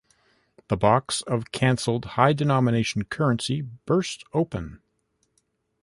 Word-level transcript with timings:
The 0.69 0.77
box 0.77 1.21
of 1.21 1.51
canceled 1.51 2.05
high-denomination 2.17 3.03
currency 3.03 3.61
burst 3.61 4.23
open. 4.33 4.81